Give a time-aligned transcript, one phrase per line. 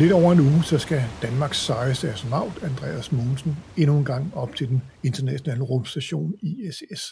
[0.00, 4.54] Lidt over en uge, så skal Danmarks sejeste astronaut, Andreas Mogensen, endnu en gang op
[4.54, 7.02] til den internationale rumstation ISS.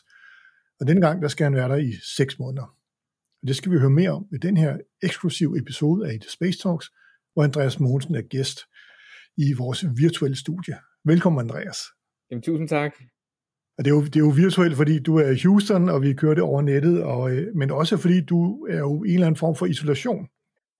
[0.81, 2.67] Og denne gang, der skal han være der i seks måneder.
[3.43, 6.59] Og det skal vi høre mere om i den her eksklusive episode af The Space
[6.59, 6.91] Talks,
[7.33, 8.59] hvor Andreas Mogensen er gæst
[9.37, 10.77] i vores virtuelle studie.
[11.05, 11.79] Velkommen, Andreas.
[12.31, 12.93] Jamen, tusind tak.
[13.79, 16.13] Og det er, jo, det er jo virtuelt, fordi du er i Houston, og vi
[16.13, 19.27] kører det over nettet, og, øh, men også fordi du er jo i en eller
[19.27, 20.29] anden form for isolation.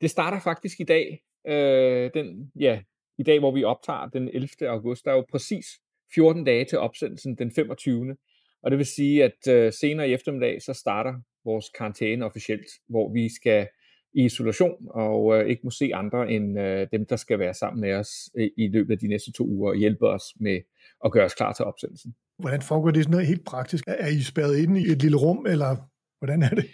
[0.01, 1.28] Det starter faktisk i dag.
[1.49, 2.81] Øh, den, ja,
[3.19, 4.49] I dag, hvor vi optager den 11.
[4.61, 5.05] august.
[5.05, 5.67] Der er jo præcis
[6.15, 8.17] 14 dage til opsendelsen den 25.
[8.63, 13.13] Og det vil sige, at øh, senere i eftermiddag, så starter vores karantæne officielt, hvor
[13.13, 13.69] vi skal
[14.13, 17.81] i isolation og øh, ikke må se andre end øh, dem, der skal være sammen
[17.81, 20.61] med os øh, i løbet af de næste to uger og hjælpe os med
[21.05, 22.15] at gøre os klar til opsendelsen.
[22.39, 23.85] Hvordan foregår det sådan noget helt praktisk?
[23.87, 25.77] Er I spærret inde i et lille rum, eller
[26.19, 26.67] hvordan er det?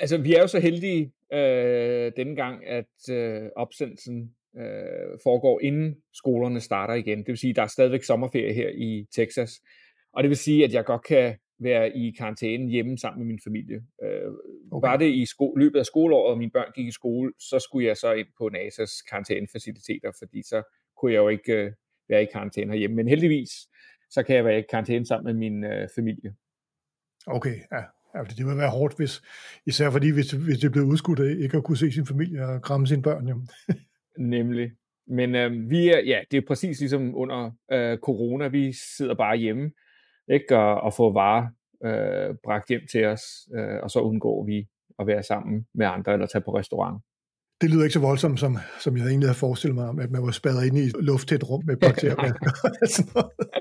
[0.00, 5.96] Altså, vi er jo så heldige øh, denne gang, at øh, opsendelsen øh, foregår inden
[6.14, 7.18] skolerne starter igen.
[7.18, 9.52] Det vil sige, at der er stadigvæk sommerferie her i Texas.
[10.12, 13.40] Og det vil sige, at jeg godt kan være i karantæne hjemme sammen med min
[13.44, 13.76] familie.
[14.02, 14.30] Øh,
[14.72, 14.88] okay.
[14.88, 17.86] Var det i sko- løbet af skoleåret, og mine børn gik i skole, så skulle
[17.86, 20.62] jeg så ind på NASA's karantænefaciliteter, fordi så
[20.96, 21.72] kunne jeg jo ikke øh,
[22.08, 22.96] være i karantæne herhjemme.
[22.96, 23.50] Men heldigvis,
[24.10, 26.34] så kan jeg være i karantæne sammen med min øh, familie.
[27.26, 27.82] Okay, ja.
[28.16, 28.22] Ja.
[28.24, 29.22] Det vil være hårdt, hvis,
[29.66, 32.62] især fordi, hvis, hvis det blev udskudt af ikke at kunne se sin familie og
[32.62, 33.28] kramme sine børn.
[33.28, 33.36] Jo.
[34.36, 34.70] Nemlig.
[35.08, 38.48] Men øh, vi er, ja, det er præcis ligesom under øh, corona.
[38.48, 39.70] Vi sidder bare hjemme
[40.28, 40.56] ikke?
[40.56, 41.46] Og, og få varer
[41.84, 43.22] øh, bragt hjem til os,
[43.56, 44.66] øh, og så undgår vi
[44.98, 47.02] at være sammen med andre eller tage på restaurant.
[47.60, 50.22] Det lyder ikke så voldsomt, som, som jeg egentlig havde forestillet mig om, at man
[50.22, 52.32] var spærret inde i et lufttæt rum med bakterier.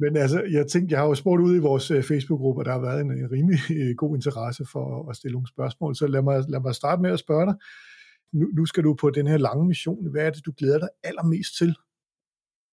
[0.00, 2.72] Men altså, jeg tænkte, jeg har jo spurgt ud i vores øh, Facebook-gruppe, og der
[2.72, 5.96] har været en, en rimelig øh, god interesse for at stille nogle spørgsmål.
[5.96, 7.54] Så lad mig, lad mig starte med at spørge dig.
[8.32, 10.10] Nu, nu skal du på den her lange mission.
[10.10, 11.74] Hvad er det, du glæder dig allermest til?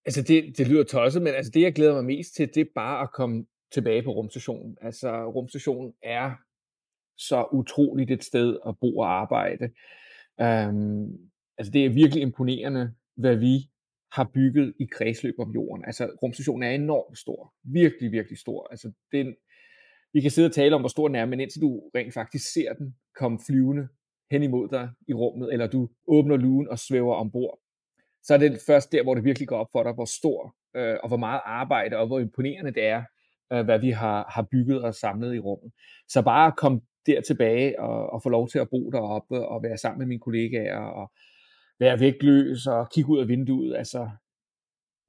[0.05, 2.71] Altså, det, det lyder tosset, men altså, det, jeg glæder mig mest til, det er
[2.75, 4.77] bare at komme tilbage på rumstationen.
[4.81, 6.31] Altså, rumstationen er
[7.17, 9.65] så utroligt et sted at bo og arbejde.
[10.37, 11.07] Um,
[11.57, 13.69] altså, det er virkelig imponerende, hvad vi
[14.11, 15.85] har bygget i kredsløb om jorden.
[15.85, 17.53] Altså, rumstationen er enormt stor.
[17.63, 18.67] Virkelig, virkelig stor.
[18.71, 19.35] Altså, den,
[20.13, 22.53] vi kan sidde og tale om, hvor stor den er, men indtil du rent faktisk
[22.53, 23.87] ser den komme flyvende
[24.31, 27.59] hen imod dig i rummet, eller du åbner lugen og svæver ombord,
[28.23, 30.97] så er det først der, hvor det virkelig går op for dig, hvor stor øh,
[31.03, 33.03] og hvor meget arbejde og hvor imponerende det er,
[33.53, 35.71] øh, hvad vi har, har bygget og samlet i rummet.
[36.07, 39.63] Så bare at komme der tilbage og, og få lov til at bo deroppe og
[39.63, 41.11] være sammen med mine kollegaer og
[41.79, 44.09] være vægtløs og kigge ud af vinduet, altså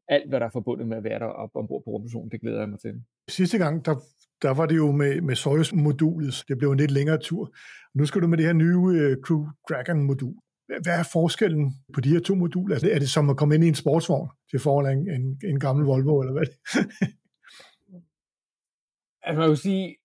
[0.08, 2.68] alt, hvad der er forbundet med at være deroppe ombord på rumstationen, det glæder jeg
[2.68, 3.02] mig til.
[3.28, 3.94] Sidste gang, der,
[4.42, 6.44] der var det jo med, med Soyuz-modulet.
[6.48, 7.54] Det blev en lidt længere tur.
[7.94, 10.34] Nu skal du med det her nye uh, Crew Dragon-modul.
[10.82, 12.76] Hvad er forskellen på de her to moduler?
[12.76, 15.40] Er det, er det som at komme ind i en sportsvogn til forhold en, en,
[15.44, 16.46] en gammel Volvo, eller hvad
[19.22, 19.96] altså man kan sige,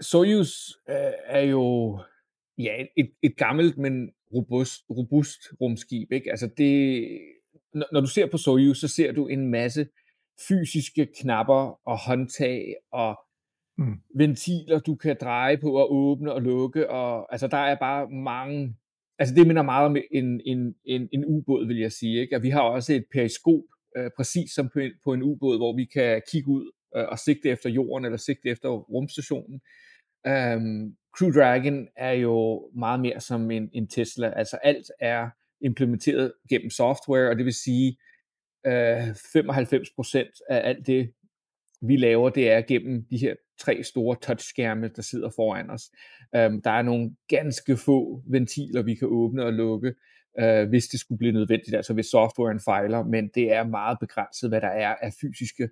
[0.00, 0.52] Soyuz
[0.88, 1.98] øh, er jo
[2.58, 6.12] ja, et, et gammelt, men robust, robust rumskib.
[6.12, 6.30] Ikke?
[6.30, 7.04] Altså det,
[7.74, 9.86] når, når du ser på Soyuz, så ser du en masse
[10.48, 13.18] fysiske knapper og håndtag og
[13.78, 13.94] mm.
[14.16, 16.90] ventiler, du kan dreje på og åbne og lukke.
[16.90, 18.74] Og, altså der er bare mange
[19.18, 22.20] altså det minder meget om en, en, en, en ubåd, vil jeg sige.
[22.20, 22.36] Ikke?
[22.36, 23.62] Og vi har også et periskop,
[23.96, 27.18] øh, præcis som på en, på en ubåd, hvor vi kan kigge ud øh, og
[27.18, 29.60] sigte efter jorden, eller sigte efter rumstationen.
[30.28, 34.32] Um, Crew Dragon er jo meget mere som en, en Tesla.
[34.36, 35.30] Altså alt er
[35.60, 37.98] implementeret gennem software, og det vil sige,
[38.66, 41.12] øh, 95% af alt det,
[41.80, 45.82] vi laver, det er gennem de her tre store touchskærme, der sidder foran os.
[46.32, 49.94] Um, der er nogle ganske få ventiler, vi kan åbne og lukke,
[50.42, 54.50] uh, hvis det skulle blive nødvendigt, altså hvis softwaren fejler, men det er meget begrænset,
[54.50, 55.68] hvad der er af fysiske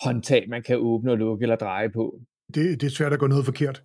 [0.00, 2.20] håndtag, man kan åbne og lukke eller dreje på.
[2.54, 3.82] Det, det er svært at gå noget forkert.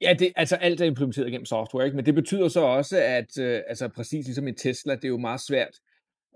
[0.00, 1.96] Ja, det, altså alt er implementeret gennem software, ikke?
[1.96, 5.18] men det betyder så også, at uh, altså præcis ligesom i Tesla, det er jo
[5.18, 5.74] meget svært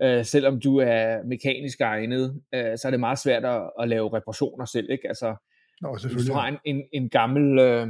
[0.02, 4.16] øh, selvom du er mekanisk egnet, øh, så er det meget svært at, at lave
[4.16, 5.08] reparationer selv, ikke?
[5.08, 5.36] Altså,
[5.80, 7.88] Nå, hvis du har en, en, en gammel, øh,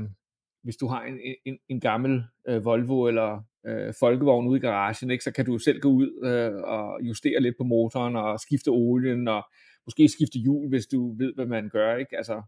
[0.62, 5.10] hvis du har en, en, en gammel øh, Volvo eller øh, folkevogn ude i garagen,
[5.10, 8.68] ikke, så kan du selv gå ud øh, og justere lidt på motoren og skifte
[8.68, 9.42] olien og
[9.86, 11.96] måske skifte hjul, hvis du ved, hvad man gør.
[11.96, 12.16] Ikke?
[12.16, 12.42] Altså,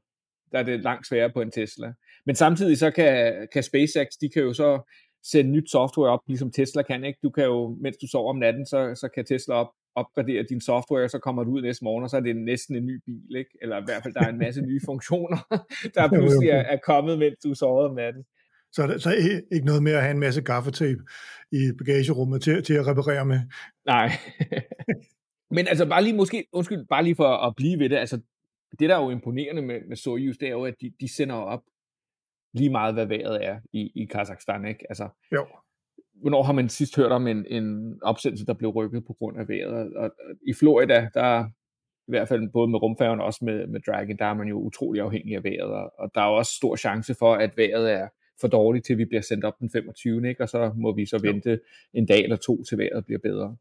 [0.53, 1.93] der er det langt sværere på en Tesla.
[2.27, 4.93] Men samtidig så kan, kan SpaceX, de kan jo så
[5.25, 7.05] sende nyt software op, ligesom Tesla kan.
[7.05, 7.19] Ikke?
[7.23, 10.61] Du kan jo, mens du sover om natten, så, så kan Tesla op, opgradere din
[10.61, 13.01] software, og så kommer du ud næste morgen, og så er det næsten en ny
[13.07, 13.51] bil, ikke?
[13.63, 15.39] eller i hvert fald, der er en masse nye funktioner,
[15.95, 18.25] der pludselig er, er kommet, mens du sover om natten.
[18.73, 19.15] Så, er så
[19.53, 21.03] ikke noget med at have en masse gaffetape
[21.53, 23.41] i bagagerummet til, til at reparere med.
[23.87, 24.11] Nej.
[25.57, 28.21] Men altså bare lige måske, undskyld, bare lige for at blive ved det, altså
[28.79, 31.35] det der er jo imponerende med, med Soyuz, det er jo, at de, de sender
[31.35, 31.63] op
[32.55, 34.87] lige meget, hvad vejret er i, i Kazakhstan, ikke?
[34.89, 35.47] Altså, jo.
[36.15, 39.49] Hvornår har man sidst hørt om en, en opsendelse, der blev rykket på grund af
[39.49, 39.73] vejret?
[39.73, 40.11] Og, og
[40.49, 41.45] i Florida, der
[42.09, 44.59] i hvert fald både med rumfærgen og også med, med Dragon, der er man jo
[44.61, 47.93] utrolig afhængig af vejret, og, og der er jo også stor chance for, at vejret
[47.93, 48.09] er
[48.41, 50.29] for dårligt, til vi bliver sendt op den 25.
[50.29, 50.43] Ikke?
[50.43, 51.59] Og så må vi så vente jo.
[51.95, 53.57] en dag eller to, til vejret bliver bedre.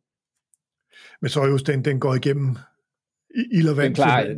[1.21, 2.55] Men så just den, den går igennem
[3.35, 3.85] ild og vand.
[3.85, 4.33] Den klarer ja.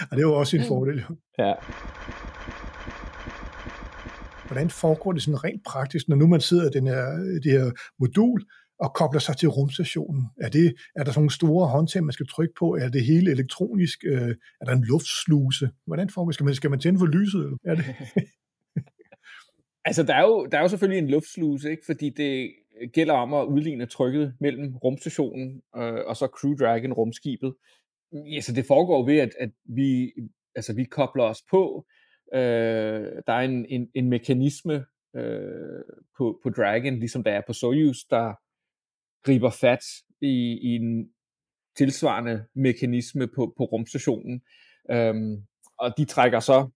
[0.08, 1.04] og det er jo også en fordel.
[1.38, 1.54] Ja.
[4.46, 7.04] Hvordan foregår det sådan rent praktisk, når nu man sidder i den her,
[7.42, 8.44] det her modul
[8.78, 10.24] og kobler sig til rumstationen?
[10.40, 12.74] Er, det, er der sådan nogle store håndtag, man skal trykke på?
[12.74, 14.04] Er det hele elektronisk?
[14.60, 15.70] Er der en luftsluse?
[15.86, 16.34] Hvordan foregår det?
[16.34, 17.44] Skal man, skal man tænde for lyset?
[17.44, 17.56] Eller?
[17.64, 17.84] Er det?
[19.88, 21.82] altså, der er, jo, der er jo selvfølgelig en luftsluse, ikke?
[21.86, 22.52] fordi det
[22.92, 27.54] gælder om at udligne trykket mellem rumstationen øh, og så Crew Dragon rumskibet.
[28.12, 30.12] Ja, så det foregår ved, at, at vi,
[30.54, 31.86] altså, vi kobler os på.
[32.34, 34.84] Øh, der er en, en, en mekanisme
[35.16, 35.84] øh,
[36.18, 38.34] på, på Dragon, ligesom der er på Soyuz, der
[39.24, 39.84] griber fat
[40.20, 41.10] i, i en
[41.76, 44.42] tilsvarende mekanisme på, på rumstationen.
[44.90, 45.36] Øhm,
[45.78, 46.68] og de trækker så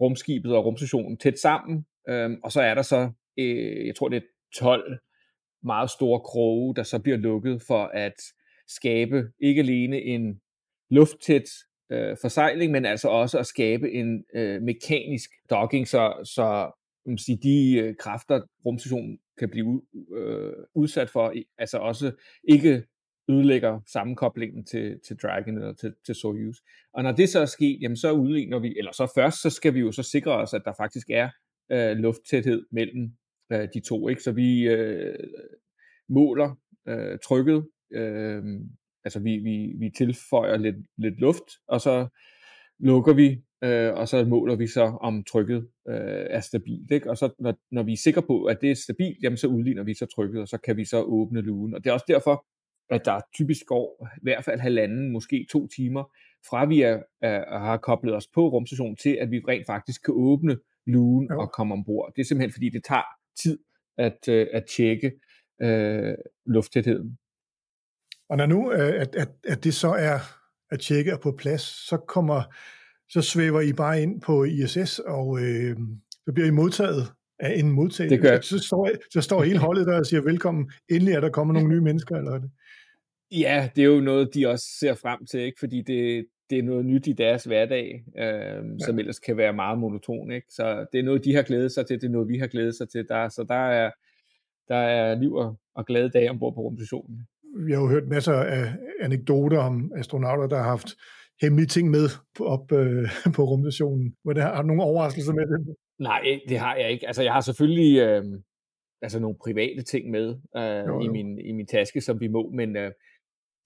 [0.00, 4.16] rumskibet og rumstationen tæt sammen, øhm, og så er der så, øh, jeg tror det
[4.16, 4.98] er 12
[5.66, 8.14] meget store kroge, der så bliver lukket for at
[8.68, 10.40] skabe ikke alene en
[10.90, 11.48] lufttæt
[11.92, 16.70] øh, forsejling, men altså også at skabe en øh, mekanisk docking, så, så
[17.06, 19.82] man sige, de øh, kræfter, rumstationen kan blive
[20.16, 22.12] øh, udsat for, altså også
[22.48, 22.82] ikke
[23.30, 26.56] ødelægger sammenkoblingen til, til Dragon eller til, til Soyuz.
[26.92, 29.74] Og når det så er sket, jamen så udligner vi, eller så først, så skal
[29.74, 31.28] vi jo så sikre os, at der faktisk er
[31.72, 33.12] øh, lufttæthed mellem
[33.52, 34.08] øh, de to.
[34.08, 34.22] Ikke?
[34.22, 35.14] Så vi øh,
[36.08, 36.58] måler
[36.88, 38.42] øh, trykket, øh,
[39.04, 42.08] altså vi, vi, vi tilføjer lidt, lidt luft, og så
[42.78, 46.90] lukker vi, øh, og så måler vi så, om trykket øh, er stabilt.
[46.90, 47.10] Ikke?
[47.10, 49.82] Og så når, når vi er sikre på, at det er stabilt, jamen så udligner
[49.82, 51.74] vi så trykket, og så kan vi så åbne lugen.
[51.74, 52.46] Og det er også derfor,
[52.90, 56.04] at der typisk går i hvert fald halvanden, måske to timer,
[56.48, 60.14] fra vi er, er, har koblet os på rumstationen til, at vi rent faktisk kan
[60.16, 60.56] åbne
[60.86, 61.40] lugen jo.
[61.40, 62.12] og komme ombord.
[62.16, 63.08] Det er simpelthen fordi, det tager
[63.42, 63.58] tid
[63.98, 65.12] at, øh, at tjekke
[65.62, 66.14] øh,
[66.46, 67.18] lufttætheden.
[68.28, 70.18] Og når nu, øh, at, at, at det så er
[70.70, 72.42] at tjekke er på plads, så kommer
[73.08, 75.76] så svæver I bare ind på ISS, og øh,
[76.24, 78.10] så bliver I modtaget af en modtager.
[78.10, 78.40] Det gør.
[78.40, 80.70] Så står, så står hele holdet der og siger velkommen.
[80.90, 82.50] Endelig er der kommet nogle nye mennesker, eller det?
[83.30, 85.58] Ja, det er jo noget, de også ser frem til, ikke?
[85.58, 88.86] fordi det, det er noget nyt i deres hverdag, øh, ja.
[88.86, 90.32] som ellers kan være meget monoton.
[90.32, 90.46] Ikke?
[90.50, 92.74] Så det er noget, de har glædet sig til, det er noget, vi har glædet
[92.74, 93.08] sig til.
[93.08, 93.90] Der, så der er,
[94.68, 97.26] der er liv og, og glade dage ombord på rumstationen.
[97.66, 100.88] Vi har jo hørt masser af anekdoter om astronauter, der har haft
[101.42, 102.08] hemmelige ting med
[102.40, 104.14] op øh, på rumstationen.
[104.22, 105.76] Hvor har du nogle overraskelser med det?
[105.98, 107.06] Nej, det har jeg ikke.
[107.06, 108.24] Altså, jeg har selvfølgelig øh,
[109.02, 111.00] altså nogle private ting med øh, jo, jo.
[111.00, 112.92] I, min, i min taske, som vi må, men øh,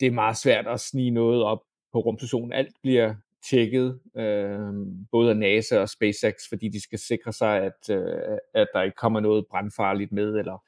[0.00, 1.60] det er meget svært at snige noget op
[1.92, 2.52] på rumstationen.
[2.52, 3.14] Alt bliver
[3.50, 4.72] tjekket, øh,
[5.10, 8.96] både af NASA og SpaceX, fordi de skal sikre sig, at, øh, at der ikke
[8.96, 10.64] kommer noget brandfarligt med, eller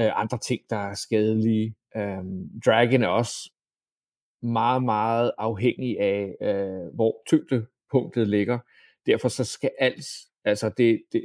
[0.00, 1.74] øh, andre ting, der er skadelige.
[1.96, 2.24] Øh,
[2.66, 3.52] Dragon er også
[4.42, 8.58] meget, meget afhængig af, øh, hvor tyngdepunktet ligger.
[9.06, 10.06] Derfor så skal alt,
[10.44, 11.24] altså det, det,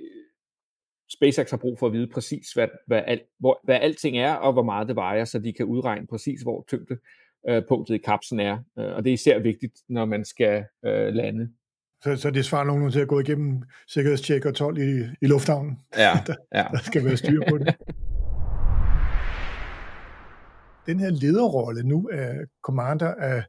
[1.10, 4.54] SpaceX har brug for at vide præcis, hvad, hvad, alt, hvor, hvad alting er, og
[4.54, 6.66] hvor meget det vejer, så de kan udregne præcis, hvor
[7.48, 8.58] tyngdepunktet i kapslen er.
[8.80, 11.50] Øh, og det er især vigtigt, når man skal øh, lande.
[12.04, 15.80] Så, så det svarer nogen til at gå igennem sikkerhedstjek og 12 i, i lufthavnen.
[15.98, 16.66] Ja, der, ja.
[16.72, 17.76] der skal være styr på det.
[20.86, 23.44] den her lederrolle nu af Commander af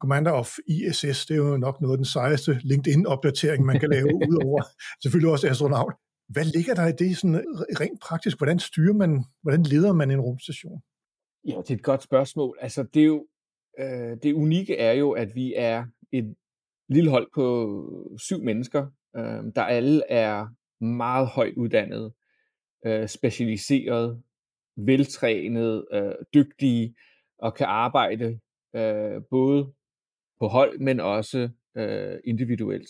[0.00, 4.14] Commander of ISS, det er jo nok noget af den sejeste LinkedIn-opdatering, man kan lave,
[4.30, 4.62] udover
[5.02, 5.94] selvfølgelig også astronaut.
[6.28, 7.44] Hvad ligger der i det sådan
[7.80, 8.38] rent praktisk?
[8.38, 10.80] Hvordan styrer man, hvordan leder man en rumstation?
[11.44, 12.58] Ja, det er et godt spørgsmål.
[12.60, 13.26] Altså, det er jo,
[13.78, 16.36] øh, det unikke er jo, at vi er et
[16.88, 20.46] lille hold på syv mennesker, øh, der alle er
[20.84, 22.14] meget højt uddannede,
[22.86, 24.22] øh, specialiseret,
[24.76, 26.94] veltrænet, øh, dygtige
[27.38, 28.40] og kan arbejde
[28.76, 29.72] øh, både
[30.40, 32.88] på hold, men også øh, individuelt.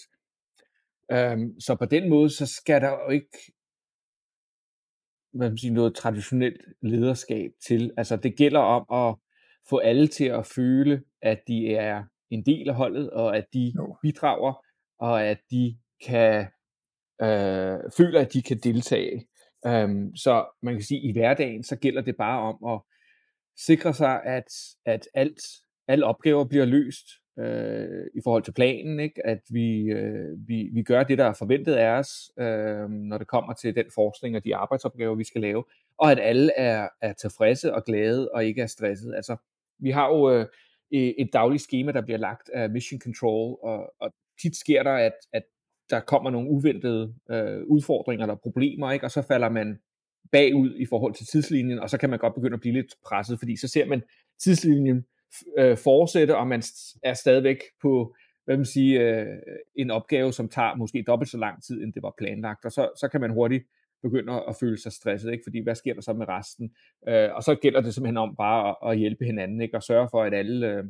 [1.12, 3.52] Um, så på den måde, så skal der jo ikke
[5.38, 7.92] hvad man siger, noget traditionelt lederskab til.
[7.96, 9.16] Altså det gælder om at
[9.70, 13.72] få alle til at føle, at de er en del af holdet, og at de
[13.76, 13.96] Jo.
[14.02, 14.64] bidrager,
[14.98, 16.46] og at de kan
[17.22, 19.26] øh, føler, at de kan deltage.
[19.68, 22.80] Um, så man kan sige, at i hverdagen, så gælder det bare om at
[23.66, 24.44] sikre sig, at,
[24.86, 25.40] at alt,
[25.88, 27.06] alle opgaver bliver løst
[27.38, 29.26] øh, i forhold til planen, ikke?
[29.26, 33.26] at vi, øh, vi, vi gør det, der er forventet af os, øh, når det
[33.26, 35.64] kommer til den forskning og de arbejdsopgaver, vi skal lave,
[35.98, 39.14] og at alle er, er tilfredse og glade og ikke er stresset.
[39.14, 39.36] Altså,
[39.78, 40.46] vi har jo øh,
[40.90, 45.12] et dagligt schema, der bliver lagt af Mission Control, og, og tit sker der, at,
[45.32, 45.42] at
[45.90, 49.06] der kommer nogle uventede øh, udfordringer eller problemer, ikke?
[49.06, 49.78] og så falder man
[50.32, 53.38] bagud i forhold til tidslinjen, og så kan man godt begynde at blive lidt presset,
[53.38, 54.02] fordi så ser man
[54.38, 55.04] tidslinjen
[55.58, 56.62] øh, fortsætte, og man
[57.02, 58.14] er stadigvæk på
[58.48, 59.26] hvad man sige, øh,
[59.76, 62.90] en opgave, som tager måske dobbelt så lang tid, end det var planlagt, og så,
[62.96, 63.64] så kan man hurtigt
[64.02, 65.42] begynde at føle sig stresset, ikke?
[65.46, 66.70] fordi hvad sker der så med resten?
[67.08, 69.76] Øh, og så gælder det simpelthen om bare at, at hjælpe hinanden, ikke?
[69.76, 70.84] og sørge for, at alle øh,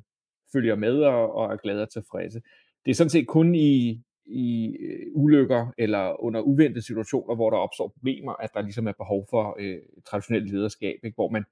[0.53, 2.41] følger med og, og er glade og tilfredse.
[2.85, 7.57] Det er sådan set kun i, i øh, ulykker eller under uventede situationer, hvor der
[7.57, 11.15] opstår problemer, at der ligesom er behov for øh, traditionelt lederskab, ikke?
[11.15, 11.45] Hvor, man,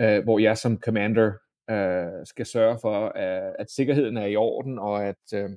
[0.00, 1.32] øh, hvor jeg som commander
[1.70, 5.50] øh, skal sørge for, at, at sikkerheden er i orden, og at, øh,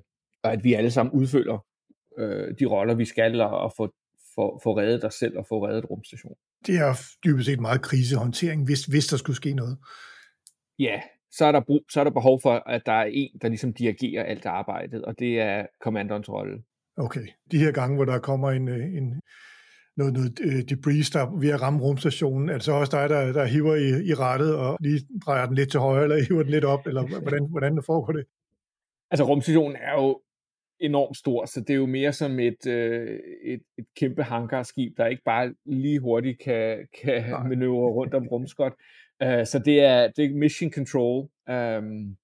[0.43, 1.65] og at vi alle sammen udfølger
[2.17, 3.93] øh, de roller, vi skal, og, og få,
[4.35, 6.37] få, få reddet os selv og få reddet rumstationen.
[6.67, 9.77] Det er dybest set meget krisehåndtering, hvis, hvis der skulle ske noget.
[10.79, 13.47] Ja, så er, der brug, så er der behov for, at der er en, der
[13.47, 16.63] ligesom dirigerer alt arbejdet, og det er kommanderens rolle.
[16.97, 17.27] Okay.
[17.51, 19.21] De her gange, hvor der kommer en, øh, en
[19.97, 23.33] noget, noget øh, debris, der ved at ramme rumstationen, er det så også dig, der,
[23.33, 26.51] der hiver i, i rettet og lige drejer den lidt til højre, eller hiver den
[26.51, 28.25] lidt op, eller hvordan, hvordan det foregår det?
[29.11, 30.21] Altså rumstationen er jo
[30.79, 35.05] enormt stor, så det er jo mere som et, øh, et, et kæmpe hangarskib, der
[35.05, 38.73] ikke bare lige hurtigt kan, kan manøvrere rundt om rumskot.
[39.25, 42.17] Uh, så det er, det er mission control, um,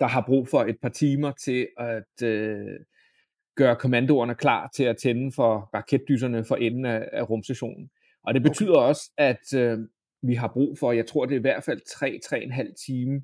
[0.00, 2.76] der har brug for et par timer til at uh,
[3.56, 7.90] gøre kommandoerne klar til at tænde for raketdyserne for enden af, af rumstationen.
[8.24, 8.88] Og det betyder okay.
[8.88, 9.78] også, at uh,
[10.22, 11.80] vi har brug for, jeg tror det er i hvert fald
[12.68, 13.14] 3-3,5 time,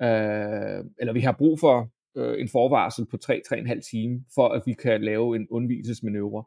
[0.00, 4.72] uh, eller vi har brug for uh, en forvarsel på 3-3,5 time, for at vi
[4.72, 6.44] kan lave en undvigelsesmanøvre.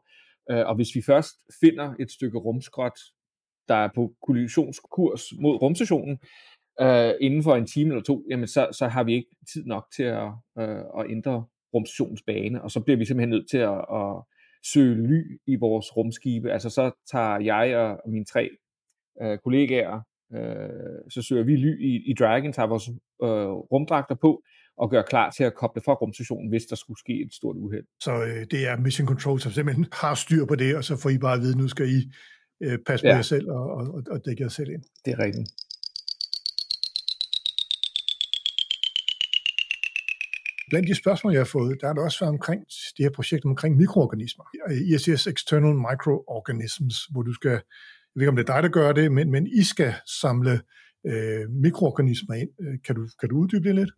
[0.52, 2.98] Uh, og hvis vi først finder et stykke rumskrot,
[3.68, 6.18] der er på kollisionskurs mod rumstationen,
[6.80, 9.86] øh, inden for en time eller to, jamen så, så har vi ikke tid nok
[9.96, 11.44] til at, øh, at ændre
[11.74, 14.22] rumstationens bane, og så bliver vi simpelthen nødt til at, at
[14.72, 16.52] søge ly i vores rumskibe.
[16.52, 18.50] Altså så tager jeg og mine tre
[19.22, 20.00] øh, kollegaer,
[20.34, 22.88] øh, så søger vi ly i, i Dragon, tager vores
[23.22, 24.42] øh, rumdragter på,
[24.76, 27.86] og gør klar til at koble fra rumstationen, hvis der skulle ske et stort uheld.
[28.00, 31.10] Så øh, det er Mission Control, som simpelthen har styr på det, og så får
[31.10, 32.00] I bare at vide, nu skal I
[32.62, 33.14] øh, passe på ja.
[33.14, 34.82] jer selv og, og, og dække jer selv ind.
[35.04, 35.48] Det er rigtigt.
[40.70, 42.64] Blandt de spørgsmål, jeg har fået, der er der også været omkring
[42.96, 44.44] det her projekt omkring mikroorganismer.
[44.94, 47.60] ISS External Microorganisms, hvor du skal, jeg
[48.14, 50.60] ved ikke om det er dig, der gør det, men, men I skal samle
[51.06, 52.80] øh, mikroorganismer ind.
[52.84, 53.90] Kan du, kan du uddybe det lidt?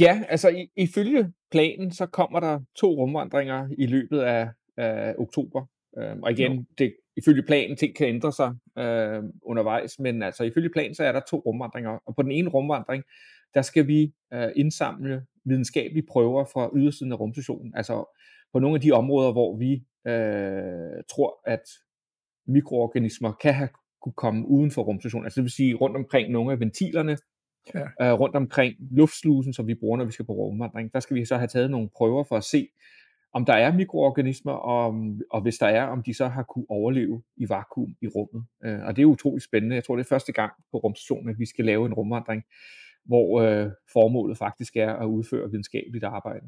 [0.00, 5.66] Ja, altså ifølge planen, så kommer der to rumvandringer i løbet af, af oktober.
[5.98, 10.70] Øhm, og igen, det, ifølge planen, ting kan ændre sig øh, undervejs, men altså ifølge
[10.70, 11.98] planen, så er der to rumvandringer.
[12.06, 13.04] Og på den ene rumvandring,
[13.54, 17.72] der skal vi øh, indsamle videnskabelige prøver fra ydersiden af rumstationen.
[17.76, 18.04] Altså
[18.52, 19.72] på nogle af de områder, hvor vi
[20.06, 21.62] øh, tror, at
[22.46, 23.68] mikroorganismer kan have
[24.02, 25.26] kunne komme uden for rumstationen.
[25.26, 27.16] Altså det vil sige rundt omkring nogle af ventilerne,
[27.74, 27.84] ja.
[28.02, 30.92] øh, rundt omkring luftslusen, som vi bruger, når vi skal på rumvandring.
[30.92, 32.68] Der skal vi så have taget nogle prøver for at se,
[33.32, 34.94] om der er mikroorganismer, og,
[35.30, 38.44] og hvis der er, om de så har kunne overleve i vakuum i rummet.
[38.64, 39.74] Øh, og det er utroligt spændende.
[39.74, 42.42] Jeg tror, det er første gang på rumstationen, at vi skal lave en rumvandring,
[43.08, 46.46] hvor øh, formålet faktisk er at udføre videnskabeligt arbejde.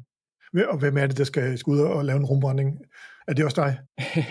[0.69, 2.79] Og hvem er det, der skal, skal ud og lave en rumvandring?
[3.27, 3.79] Er det også dig?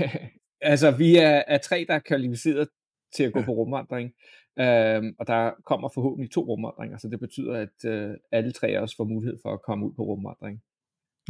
[0.72, 2.68] altså, vi er, er tre, der er kvalificeret
[3.16, 3.44] til at gå ja.
[3.44, 4.12] på rumvandring,
[4.58, 8.96] øhm, og der kommer forhåbentlig to rumvandringer, så det betyder, at øh, alle tre også
[8.96, 10.60] får mulighed for at komme ud på rumvandring.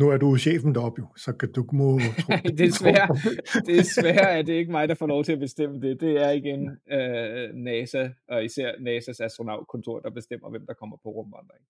[0.00, 3.08] Nu er du chefen deroppe jo, så kan du må tro, desværre,
[3.66, 6.00] desværre er det ikke mig, der får lov til at bestemme det.
[6.00, 11.08] Det er igen øh, NASA, og især NASA's astronautkontor, der bestemmer, hvem der kommer på
[11.08, 11.62] rumvandring.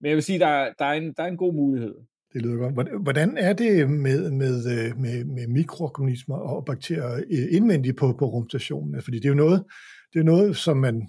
[0.00, 1.94] Men jeg vil sige, der, der, er, en, der er en god mulighed.
[2.32, 3.02] Det lyder godt.
[3.02, 8.24] Hvordan er det med, med, øh, med, med mikroorganismer og bakterier øh, indvendigt på, på
[8.24, 9.02] rumstationen?
[9.02, 9.64] Fordi det er jo noget,
[10.12, 11.08] det er noget som, man,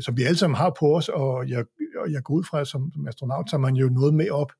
[0.00, 1.64] som vi alle sammen har på os, og jeg,
[1.96, 4.52] og jeg går ud fra, som, som astronaut, så man jo noget med op.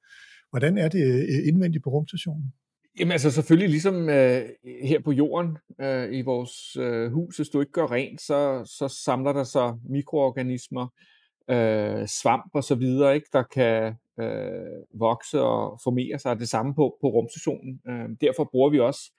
[0.53, 2.53] Hvordan er det øh, indvendigt på rumstationen?
[2.99, 4.43] Jamen altså selvfølgelig ligesom øh,
[4.83, 8.89] her på jorden øh, i vores øh, hus, hvis du ikke gør rent, så, så
[9.05, 10.87] samler der sig mikroorganismer,
[11.51, 16.39] øh, svamp og så videre, ikke, der kan øh, vokse og formere sig.
[16.39, 17.81] Det samme på, på rumstationen.
[17.89, 19.13] Øh, derfor bruger vi også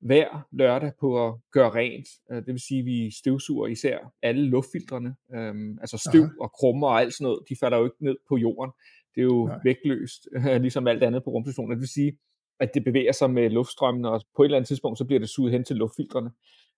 [0.00, 2.08] hver lørdag på at gøre rent.
[2.30, 5.14] Øh, det vil sige, at vi støvsuger især alle luftfiltrene.
[5.34, 6.32] Øh, altså støv Aha.
[6.40, 8.72] og krummer og alt sådan noget, de falder jo ikke ned på jorden.
[9.16, 9.58] Det er jo Nej.
[9.64, 10.28] vægtløst,
[10.66, 11.70] ligesom alt andet på rumstationen.
[11.70, 12.18] Det vil sige,
[12.60, 15.28] at det bevæger sig med luftstrømmen, og på et eller andet tidspunkt, så bliver det
[15.28, 16.30] suget hen til luftfiltrene.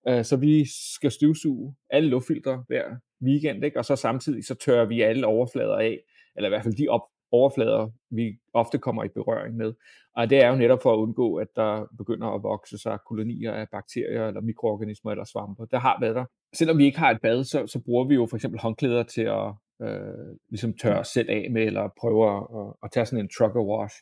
[0.07, 2.83] Øh, så vi skal støvsuge alle luftfiltre hver
[3.23, 3.79] weekend, ikke?
[3.79, 5.99] og så samtidig så tørrer vi alle overflader af,
[6.35, 9.73] eller i hvert fald de op, overflader, vi ofte kommer i berøring med.
[10.15, 13.53] Og det er jo netop for at undgå, at der begynder at vokse sig kolonier
[13.53, 15.65] af bakterier eller mikroorganismer eller svampe.
[15.71, 16.25] Der har været der.
[16.53, 19.21] Selvom vi ikke har et bad, så, så bruger vi jo for eksempel håndklæder til
[19.21, 23.29] at øh, ligesom tørre os selv af med, eller prøve at, at tage sådan en
[23.37, 23.95] trucker wash.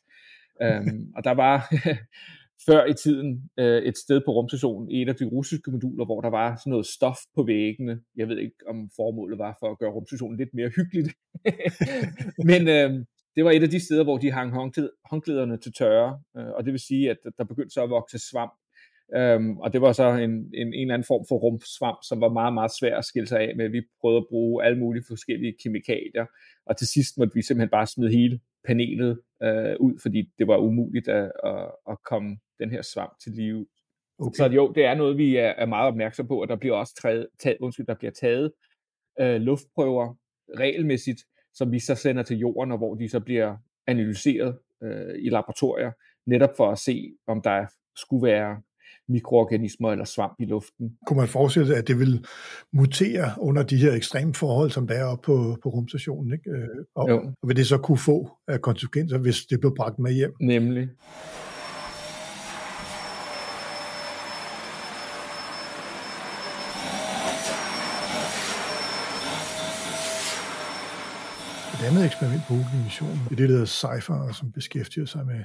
[0.65, 1.73] Um, og der var
[2.67, 6.29] før i tiden øh, et sted på rumstationen, et af de russiske moduler, hvor der
[6.29, 8.01] var sådan noget stof på væggene.
[8.15, 11.09] Jeg ved ikke, om formålet var for at gøre rumstationen lidt mere hyggeligt.
[12.49, 13.05] Men øh,
[13.35, 14.53] det var et af de steder, hvor de hang
[15.11, 18.53] håndklæderne til tørre, øh, og det vil sige, at der begyndte så at vokse svamp.
[19.15, 22.29] Um, og det var så en, en, en eller anden form for rumsvamp, som var
[22.29, 23.69] meget, meget svær at skille sig af med.
[23.69, 26.25] Vi prøvede at bruge alle mulige forskellige kemikalier,
[26.65, 30.57] og til sidst måtte vi simpelthen bare smide hele panelet øh, ud, fordi det var
[30.57, 33.65] umuligt at, at, at komme den her svamp til live.
[34.19, 34.37] Okay.
[34.37, 36.99] Så jo, det er noget, vi er, er meget opmærksom på, og der bliver også
[37.01, 38.51] taget, taget, undskyld, der bliver taget
[39.19, 40.15] øh, luftprøver
[40.59, 41.21] regelmæssigt,
[41.53, 45.91] som vi så sender til jorden, og hvor de så bliver analyseret øh, i laboratorier,
[46.25, 47.65] netop for at se, om der
[47.95, 48.61] skulle være
[49.09, 50.97] mikroorganismer eller svamp i luften.
[51.07, 52.25] Kunne man forestille sig, at det vil
[52.73, 56.33] mutere under de her ekstreme forhold, som der er oppe på, på rumstationen?
[56.33, 56.49] Ikke?
[56.49, 57.17] Øh, og, jo.
[57.41, 60.33] og vil det så kunne få af konsekvenser, hvis det blev bragt med hjem?
[60.41, 60.89] Nemlig.
[71.73, 75.43] Et andet eksperiment på missionen er det, der hedder CIPHER, som beskæftiger sig med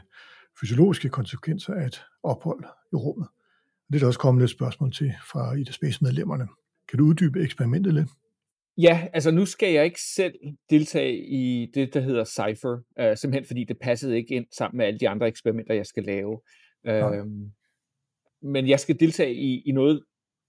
[0.61, 3.29] fysiologiske konsekvenser af et ophold i rummet.
[3.93, 6.49] Det er der også kommet et spørgsmål til fra Ida Space-medlemmerne.
[6.89, 8.09] Kan du uddybe eksperimentet lidt?
[8.79, 10.35] Ja, altså nu skal jeg ikke selv
[10.71, 14.87] deltage i det, der hedder Cypher, uh, simpelthen fordi det passede ikke ind sammen med
[14.87, 16.41] alle de andre eksperimenter, jeg skal lave.
[16.89, 17.27] Uh,
[18.43, 20.03] men jeg skal deltage i, i noget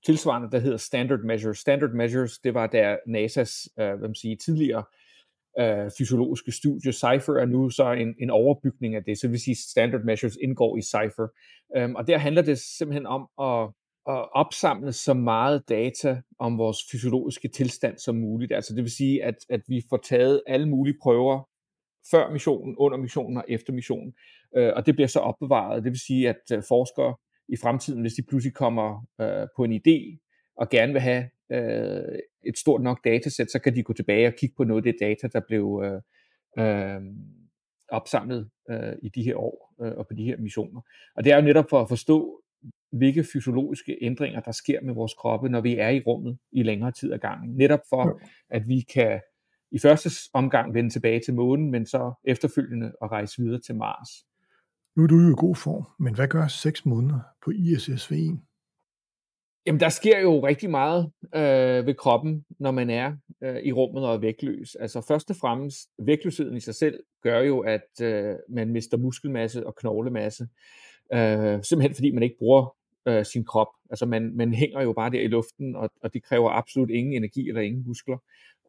[0.06, 1.58] tilsvarende, der hedder Standard Measures.
[1.58, 4.84] Standard Measures, det var der NASA's uh, hvad man siger, tidligere
[5.60, 6.92] øh, fysiologiske studie.
[6.92, 10.38] Cypher er nu så en, en overbygning af det, så det vil sige, Standard Measures
[10.44, 11.28] indgår i Cypher.
[11.78, 13.70] Øhm, og der handler det simpelthen om at,
[14.14, 18.52] at opsamle så meget data om vores fysiologiske tilstand som muligt.
[18.52, 21.50] Altså det vil sige, at, at vi får taget alle mulige prøver
[22.12, 24.14] før missionen, under missionen og efter missionen.
[24.56, 25.84] Øh, og det bliver så opbevaret.
[25.84, 27.16] Det vil sige, at øh, forskere
[27.50, 30.23] i fremtiden, hvis de pludselig kommer øh, på en idé
[30.58, 34.34] og gerne vil have uh, et stort nok datasæt, så kan de gå tilbage og
[34.34, 37.04] kigge på noget af det data, der blev uh, uh,
[37.90, 40.82] opsamlet uh, i de her år uh, og på de her missioner.
[41.16, 42.40] Og det er jo netop for at forstå,
[42.92, 46.92] hvilke fysiologiske ændringer, der sker med vores kroppe, når vi er i rummet i længere
[46.92, 47.56] tid ad gangen.
[47.56, 49.22] Netop for, at vi kan
[49.72, 54.10] i første omgang vende tilbage til månen, men så efterfølgende at rejse videre til Mars.
[54.96, 58.53] Nu er du jo i god form, men hvad gør seks måneder på ISS-V1?
[59.66, 64.06] Jamen, der sker jo rigtig meget øh, ved kroppen, når man er øh, i rummet
[64.06, 64.76] og er vægtløs.
[64.76, 69.68] Altså først og fremmest, vægtløsheden i sig selv gør jo, at øh, man mister muskelmasse
[69.68, 70.48] og knoglemasse.
[71.14, 72.76] Øh, simpelthen fordi man ikke bruger
[73.08, 73.68] øh, sin krop.
[73.90, 77.14] Altså man, man hænger jo bare der i luften, og, og det kræver absolut ingen
[77.14, 78.18] energi eller ingen muskler.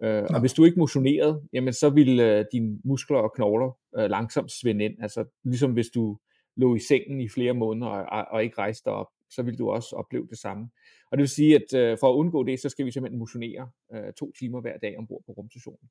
[0.02, 4.10] Øh, og hvis du ikke motionerede, jamen så vil øh, dine muskler og knogler øh,
[4.10, 4.94] langsomt svinde ind.
[5.02, 6.18] Altså ligesom hvis du
[6.56, 9.96] lå i sengen i flere måneder og, og ikke rejste op, så vil du også
[9.96, 10.68] opleve det samme.
[11.10, 13.70] Og det vil sige, at øh, for at undgå det, så skal vi simpelthen motionere
[13.94, 15.88] øh, to timer hver dag ombord på rumstationen.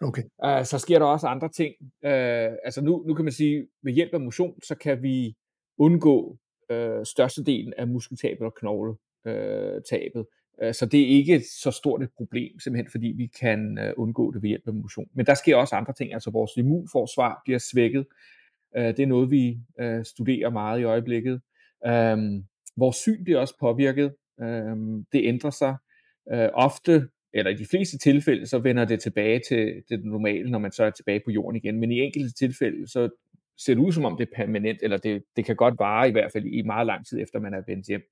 [0.00, 0.22] Okay.
[0.22, 1.74] Uh, så sker der også andre ting.
[1.80, 5.36] Uh, altså nu, nu kan man sige, ved hjælp af motion, så kan vi
[5.78, 6.38] undgå
[6.72, 10.26] uh, størstedelen af muskeltabet og knogletabet.
[10.62, 14.32] Uh, så det er ikke så stort et problem, simpelthen fordi vi kan uh, undgå
[14.32, 15.08] det ved hjælp af motion.
[15.14, 18.06] Men der sker også andre ting, altså vores immunforsvar bliver svækket,
[18.76, 21.40] Øh, det er noget, vi øh, studerer meget i øjeblikket.
[21.86, 22.18] Øh,
[22.76, 24.14] vores syn bliver også påvirket.
[24.40, 24.76] Øh,
[25.12, 25.76] det ændrer sig.
[26.32, 30.50] Øh, ofte, eller i de fleste tilfælde, så vender det tilbage til, til det normale,
[30.50, 31.80] når man så er tilbage på jorden igen.
[31.80, 33.08] Men i enkelte tilfælde, så
[33.58, 36.12] ser det ud som om det er permanent, eller det, det kan godt vare i
[36.12, 38.02] hvert fald i meget lang tid efter man er vendt hjem.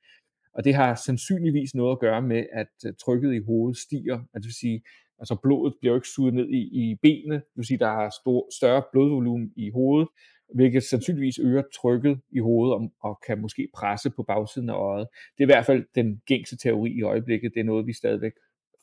[0.54, 4.14] Og det har sandsynligvis noget at gøre med, at øh, trykket i hovedet stiger.
[4.14, 4.82] Altså det vil sige,
[5.18, 8.10] altså blodet bliver jo ikke suget ned i, i benene, det vil sige, der er
[8.22, 10.08] stor, større blodvolumen i hovedet,
[10.54, 15.06] hvilket sandsynligvis øger trykket i hovedet og, og kan måske presse på bagsiden af øjet.
[15.38, 17.52] Det er i hvert fald den gængse teori i øjeblikket.
[17.54, 18.32] Det er noget, vi stadigvæk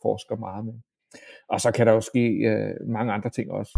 [0.01, 0.73] forsker meget med.
[1.49, 3.71] Og så kan der jo ske øh, mange andre ting også.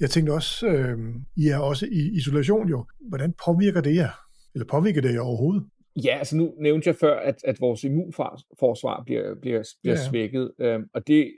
[0.00, 0.98] Jeg tænkte også, øh,
[1.36, 2.84] I er også i isolation jo.
[3.00, 4.10] Hvordan påvirker det jer?
[4.54, 5.64] Eller påvirker det jer overhovedet?
[6.04, 10.52] Ja, altså nu nævnte jeg før, at, at vores immunforsvar bliver, bliver, bliver ja, svækket,
[10.58, 11.32] øhm, og det,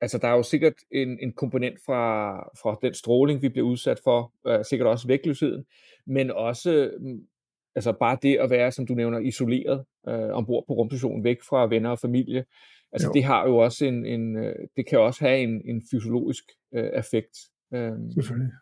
[0.00, 4.00] altså der er jo sikkert en, en komponent fra, fra den stråling, vi bliver udsat
[4.04, 5.64] for, øh, sikkert også vægtløsheden,
[6.06, 7.26] men også mm,
[7.74, 11.66] altså bare det at være, som du nævner, isoleret øh, ombord på rumstationen, væk fra
[11.66, 12.44] venner og familie,
[12.92, 13.12] altså jo.
[13.12, 16.90] det har jo også en, en øh, det kan også have en, en fysiologisk øh,
[16.94, 17.38] effekt.
[17.74, 18.52] Øh, Selvfølgelig.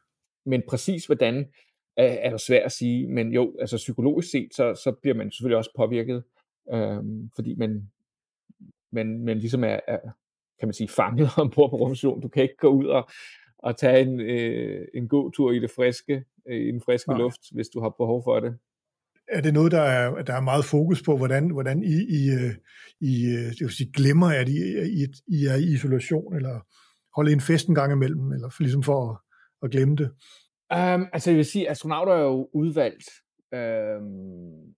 [0.47, 1.47] Men præcis hvordan
[1.97, 5.31] er, er jo svært at sige, men jo, altså psykologisk set, så, så bliver man
[5.31, 6.25] selvfølgelig også påvirket,
[6.73, 6.99] øh,
[7.35, 7.90] fordi man,
[8.92, 9.99] man, man ligesom er, er,
[10.64, 12.22] kan man sige, fanget ombord på rumstationen.
[12.22, 13.09] Du kan ikke gå ud og,
[13.59, 17.18] og tage en, øh, en god tur i det friske, øh, i den friske Nej.
[17.18, 18.59] luft, hvis du har behov for det.
[19.29, 22.55] Er det noget, der er, der er meget fokus på, hvordan, hvordan I, I, øh,
[23.00, 24.59] I øh, det vil sige, glemmer, at I,
[25.00, 26.61] I, I er i isolation, eller
[27.16, 29.16] holde en fest en gang imellem, eller for, ligesom for at,
[29.62, 30.09] at glemme det?
[30.74, 33.05] Um, altså jeg vil sige, astronauter er jo udvalgt
[33.53, 34.74] um,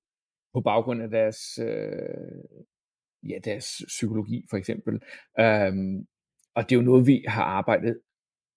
[0.54, 2.64] på baggrund af deres, uh,
[3.22, 4.94] ja, deres psykologi for eksempel.
[5.40, 6.06] Um,
[6.54, 8.00] og det er jo noget, vi har arbejdet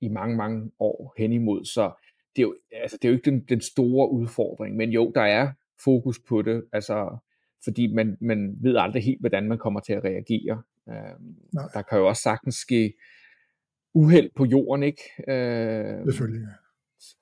[0.01, 1.91] i mange, mange år hen imod, så
[2.35, 5.21] det er jo, altså, det er jo ikke den, den store udfordring, men jo, der
[5.21, 5.51] er
[5.83, 7.17] fokus på det, altså,
[7.63, 10.63] fordi man, man ved aldrig helt, hvordan man kommer til at reagere.
[10.85, 11.35] Um,
[11.73, 12.93] der kan jo også sagtens ske
[13.93, 15.01] uheld på jorden, ikke?
[15.17, 16.53] Uh, Selvfølgelig, ja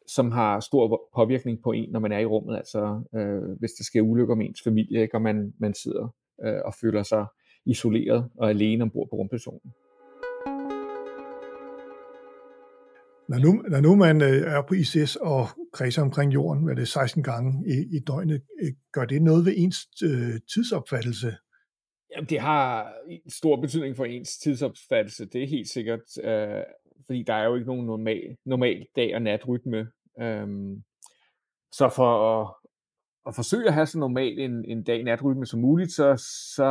[0.07, 3.83] som har stor påvirkning på en, når man er i rummet, altså øh, hvis der
[3.83, 7.25] sker ulykker med ens familie, ikke, og man, man sidder øh, og føler sig
[7.65, 9.73] isoleret og alene ombord på rumstationen.
[13.29, 16.81] Når nu, når nu man øh, er på ISS og kredser omkring jorden, hvad det
[16.81, 21.35] er 16 gange i, i døgnet, øh, gør det noget ved ens øh, tidsopfattelse?
[22.15, 22.93] Jamen, det har
[23.29, 26.01] stor betydning for ens tidsopfattelse, det er helt sikkert.
[26.23, 26.63] Øh,
[27.05, 29.87] fordi der er jo ikke nogen normal, normal dag- og natrytme.
[30.21, 30.83] Øhm,
[31.71, 32.53] så for at,
[33.27, 36.15] at forsøge at have så normal en, en dag-natrytme som muligt, så,
[36.55, 36.69] så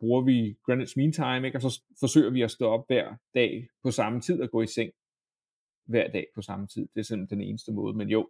[0.00, 1.58] bruger vi Greenwich Mean Time, ikke?
[1.58, 4.66] og så forsøger vi at stå op hver dag på samme tid og gå i
[4.66, 4.90] seng
[5.86, 6.88] hver dag på samme tid.
[6.94, 7.96] Det er simpelthen den eneste måde.
[7.96, 8.28] Men jo,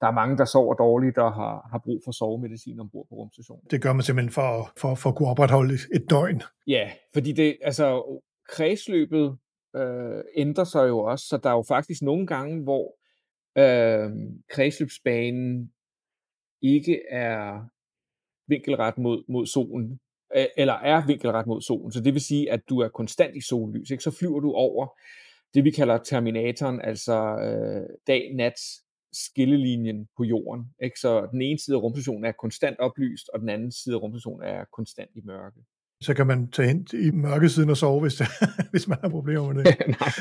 [0.00, 3.64] der er mange, der sover dårligt og har, har brug for sovemedicin ombord på rumstationen.
[3.70, 6.42] Det gør man simpelthen for, for, for at kunne opretholde et døgn.
[6.66, 9.38] Ja, fordi det, altså, kredsløbet
[9.76, 12.94] øh, ændrer sig jo også, så der er jo faktisk nogle gange, hvor
[13.58, 14.10] øh,
[14.50, 15.72] kredsløbsbanen
[16.62, 17.60] ikke er
[18.48, 20.00] vinkelret mod, mod solen,
[20.56, 21.92] eller er vinkelret mod solen.
[21.92, 23.90] Så det vil sige, at du er konstant i sollys.
[23.90, 24.02] Ikke?
[24.02, 24.86] Så flyver du over
[25.54, 27.16] det, vi kalder terminatoren, altså
[27.46, 28.54] øh, dag-nat
[29.12, 30.64] skillelinjen på jorden.
[30.82, 31.00] Ikke?
[31.00, 34.42] Så den ene side af rumstationen er konstant oplyst, og den anden side af rumstationen
[34.42, 35.60] er konstant i mørke
[36.00, 38.22] så kan man tage hen i mørkesiden og sove, hvis,
[38.72, 39.76] hvis man har problemer med det.
[40.00, 40.12] Nej.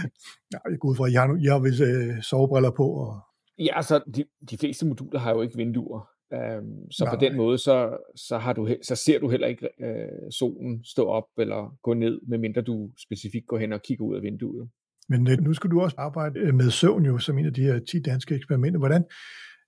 [0.51, 2.83] Nej, jeg går ud fra, at I har, I har vel øh, sovebriller på.
[2.83, 3.19] Og...
[3.59, 6.09] Ja, altså de, de fleste moduler har jo ikke vinduer.
[6.31, 7.15] Um, så Nej.
[7.15, 11.05] på den måde, så, så, har du, så ser du heller ikke uh, solen stå
[11.05, 14.69] op eller gå ned, medmindre du specifikt går hen og kigger ud af vinduet.
[15.09, 17.79] Men øh, nu skal du også arbejde med søvn jo, som en af de her
[17.79, 18.79] 10 danske eksperimenter.
[18.79, 19.03] Hvordan,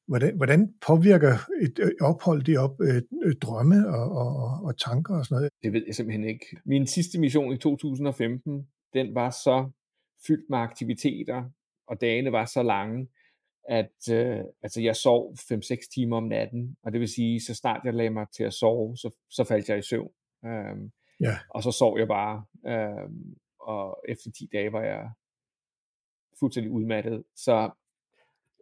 [0.10, 5.16] Hvordan, hvordan påvirker et øh, ophold det op øh, øh, drømme og, og, og tanker
[5.18, 5.52] og sådan noget?
[5.64, 6.46] Det ved jeg simpelthen ikke.
[6.66, 9.70] Min sidste mission i 2015, den var så
[10.28, 11.44] fyldt med aktiviteter,
[11.88, 13.08] og dagene var så lange,
[13.70, 17.82] at øh, altså jeg sov 5-6 timer om natten, og det vil sige, så snart
[17.86, 20.12] jeg lagde mig til at sove, så, så faldt jeg i søvn.
[20.46, 21.38] Øhm, ja.
[21.50, 25.10] Og så sov jeg bare, øhm, og efter 10 dage var jeg
[26.40, 27.24] fuldstændig udmattet.
[27.36, 27.72] Så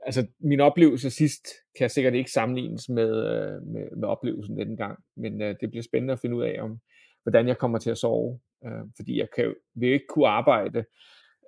[0.06, 5.00] altså min oplevelse sidst kan sikkert ikke sammenlignes med, øh, med, med oplevelsen den gang,
[5.18, 6.80] men øh, det bliver spændende at finde ud af, om
[7.24, 10.86] hvordan jeg kommer til at sove, øh, fordi jeg kan, vil ikke kunne arbejde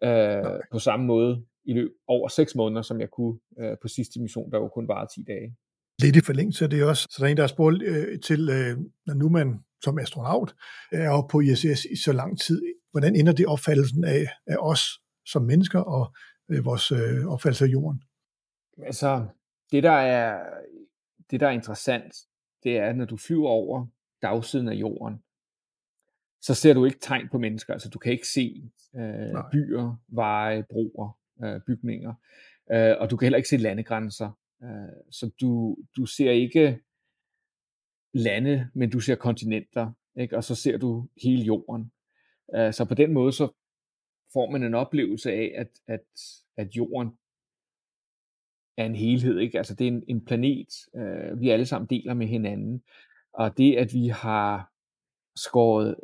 [0.03, 4.21] øh, på samme måde i løb over seks måneder, som jeg kunne øh, på sidste
[4.21, 5.55] mission, der jo kun var 10 dage.
[6.01, 7.07] Lidt i forlængelse af det også.
[7.09, 10.55] Så der er en, der har spurgt øh, til, øh, når nu man som astronaut
[10.91, 14.81] er oppe på ISS i så lang tid, hvordan ender det opfattelsen af, af os
[15.25, 16.13] som mennesker og
[16.49, 18.03] øh, vores øh, opfattelse af jorden?
[18.85, 19.25] Altså,
[19.71, 20.43] det der er,
[21.31, 22.13] det der er interessant,
[22.63, 23.87] det er, at når du flyver over
[24.21, 25.23] dagsiden af jorden,
[26.41, 27.73] så ser du ikke tegn på mennesker.
[27.73, 32.13] Altså, du kan ikke se øh, byer, veje, broer, øh, bygninger.
[32.71, 34.39] Øh, og du kan heller ikke se landegrænser.
[34.63, 36.79] Øh, så du, du ser ikke
[38.13, 40.37] lande, men du ser kontinenter, ikke?
[40.37, 41.91] og så ser du hele jorden.
[42.55, 43.53] Øh, så på den måde, så
[44.33, 46.05] får man en oplevelse af, at, at,
[46.57, 47.17] at jorden
[48.77, 49.39] er en helhed.
[49.39, 49.57] Ikke?
[49.57, 52.83] Altså det er en, en planet, øh, vi alle sammen deler med hinanden.
[53.33, 54.71] Og det, at vi har
[55.35, 55.95] skåret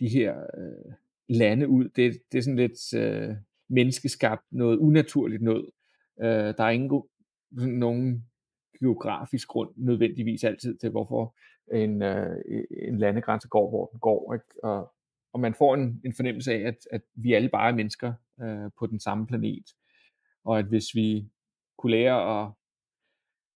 [0.00, 0.92] de her øh,
[1.28, 3.36] lande ud, det, det er sådan lidt øh,
[3.68, 5.70] menneskeskabt, noget unaturligt noget.
[6.20, 7.02] Øh, der er ingen
[7.50, 8.26] nogen
[8.80, 11.36] geografisk grund nødvendigvis altid til, hvorfor
[11.72, 12.36] en, øh,
[12.88, 14.34] en landegrænse går, hvor den går.
[14.34, 14.64] Ikke?
[14.64, 14.92] Og,
[15.32, 18.70] og man får en, en fornemmelse af, at, at vi alle bare er mennesker øh,
[18.78, 19.66] på den samme planet.
[20.44, 21.28] Og at hvis vi
[21.78, 22.52] kunne lære at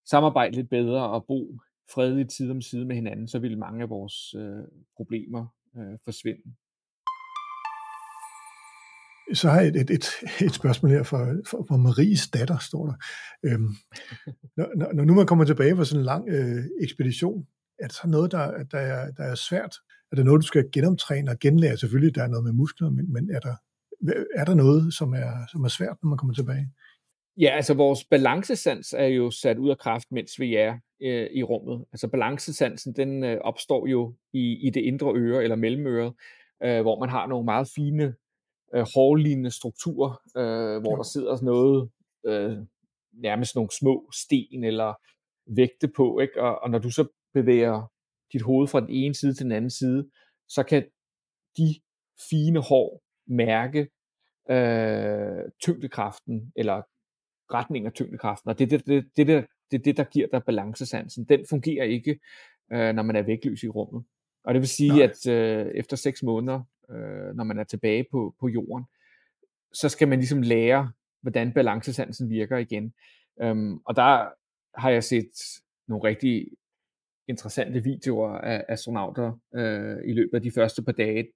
[0.07, 1.59] samarbejde lidt bedre og bo
[1.95, 4.65] fredeligt side om side med hinanden, så ville mange af vores øh,
[4.97, 6.55] problemer øh, forsvinde.
[9.33, 10.07] Så har jeg et, et, et,
[10.47, 11.19] et spørgsmål her fra,
[11.69, 12.95] fra, Maries datter, står der.
[13.45, 13.75] Øhm,
[14.57, 17.47] når, når nu man kommer tilbage fra sådan en lang øh, ekspedition,
[17.79, 19.75] er det så noget, der, der, er, der er svært?
[20.13, 21.77] Er der noget, du skal genomtræne og genlære?
[21.77, 23.55] Selvfølgelig, der er noget med muskler, men, men er, der,
[24.37, 26.69] er der noget, som er, som er svært, når man kommer tilbage?
[27.41, 31.43] Ja, altså vores balancesans er jo sat ud af kraft, mens vi er øh, i
[31.43, 31.85] rummet.
[31.93, 36.13] Altså balancesansen, den øh, opstår jo i, i det indre øre eller mellemøret,
[36.65, 38.15] øh, hvor man har nogle meget fine
[38.75, 40.97] øh, hårlignende strukturer, øh, hvor jo.
[40.97, 41.91] der sidder sådan noget,
[42.27, 42.59] øh,
[43.13, 44.95] nærmest nogle små sten eller
[45.57, 46.43] vægte på, ikke?
[46.43, 47.93] Og, og når du så bevæger
[48.33, 50.11] dit hoved fra den ene side til den anden side,
[50.49, 50.85] så kan
[51.57, 51.75] de
[52.31, 53.89] fine hår mærke
[54.51, 56.83] øh, tyngdekraften, eller
[57.55, 60.43] retning af tyngdekraften, og det er det, det, det, det, det, det, der giver dig
[60.45, 61.25] balancesansen.
[61.25, 62.19] Den fungerer ikke,
[62.73, 64.05] øh, når man er vægtløs i rummet.
[64.45, 65.03] Og det vil sige, Nej.
[65.03, 68.85] at øh, efter seks måneder, øh, når man er tilbage på, på jorden,
[69.73, 72.93] så skal man ligesom lære, hvordan balancesansen virker igen.
[73.43, 74.29] Øhm, og der
[74.75, 75.31] har jeg set
[75.89, 76.47] nogle rigtig
[77.29, 81.29] interessante videoer af astronauter øh, i løbet af de første par dage,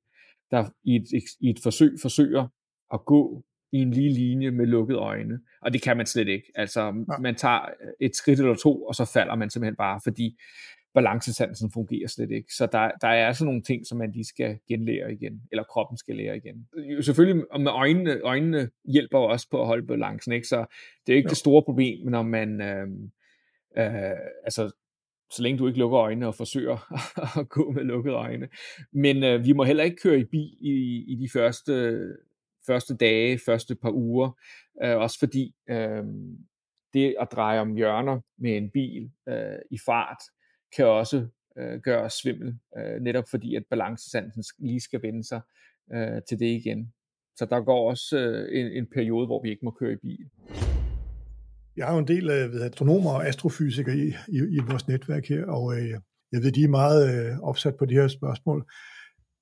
[0.50, 1.06] der i et,
[1.40, 2.48] i et forsøg forsøger
[2.92, 5.40] at gå i en lige linje med lukkede øjne.
[5.60, 6.52] Og det kan man slet ikke.
[6.54, 7.18] Altså, ja.
[7.20, 7.68] man tager
[8.00, 10.38] et skridt eller to, og så falder man simpelthen bare, fordi
[10.94, 12.54] balancesansen fungerer slet ikke.
[12.54, 15.98] Så der, der er sådan nogle ting, som man lige skal genlære igen, eller kroppen
[15.98, 16.68] skal lære igen.
[17.02, 20.48] Selvfølgelig, og med øjnene, øjnene hjælper også på at holde balancen, ikke?
[20.48, 20.64] så
[21.06, 21.30] det er ikke ja.
[21.30, 22.86] det store problem, når man, øh,
[23.76, 24.70] øh, altså
[25.30, 26.92] så længe du ikke lukker øjnene og forsøger
[27.40, 28.48] at gå med lukkede øjne.
[28.92, 32.06] Men øh, vi må heller ikke køre i bil i, i de første,
[32.66, 34.30] første dage, første par uger,
[34.84, 36.04] øh, også fordi øh,
[36.94, 40.22] det at dreje om hjørner med en bil øh, i fart,
[40.76, 41.26] kan også
[41.58, 45.40] øh, gøre os svimmel, øh, netop fordi at balancesansen lige skal vende sig
[45.94, 46.92] øh, til det igen.
[47.36, 50.26] Så der går også øh, en, en periode, hvor vi ikke må køre i bil.
[51.76, 55.28] Jeg har jo en del af ved, astronomer og astrofysikere i, i, i vores netværk
[55.28, 55.88] her, og øh,
[56.32, 58.70] jeg ved, de er meget øh, opsat på de her spørgsmål.